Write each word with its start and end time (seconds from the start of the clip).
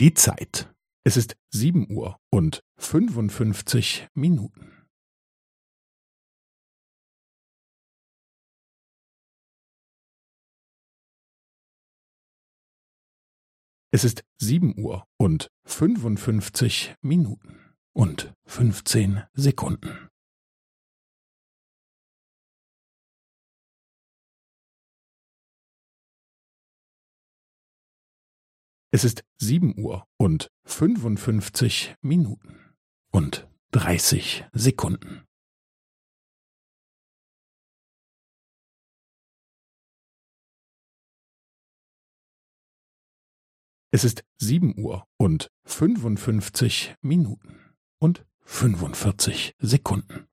Die 0.00 0.14
Zeit. 0.14 0.72
Es 1.04 1.16
ist 1.16 1.36
sieben 1.52 1.90
Uhr 1.90 2.20
und 2.30 2.60
fünfundfünfzig 2.78 4.06
Minuten. 4.14 4.86
Es 13.90 14.04
ist 14.04 14.22
sieben 14.40 14.78
Uhr 14.78 15.04
und 15.18 15.48
fünfundfünfzig 15.66 16.94
Minuten 17.00 17.74
und 17.92 18.32
fünfzehn 18.46 19.24
Sekunden. 19.32 20.07
Es 28.90 29.04
ist 29.04 29.22
sieben 29.36 29.78
Uhr 29.78 30.06
und 30.16 30.48
fünfundfünfzig 30.64 31.94
Minuten 32.00 32.74
und 33.10 33.46
dreißig 33.70 34.46
Sekunden. 34.52 35.26
Es 43.90 44.04
ist 44.04 44.24
sieben 44.38 44.78
Uhr 44.78 45.06
und 45.18 45.48
fünfundfünfzig 45.66 46.94
Minuten 47.02 47.76
und 47.98 48.26
fünfundvierzig 48.40 49.52
Sekunden. 49.58 50.28